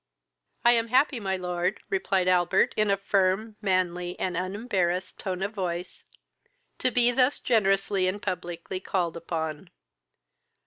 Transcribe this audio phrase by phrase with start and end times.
[0.65, 5.53] "I am happy, my lord, (replied Albert, in a firm, manly, and unembarrassed, tone of
[5.53, 6.05] voice,)
[6.79, 9.69] to be thus generously and publicly called upon.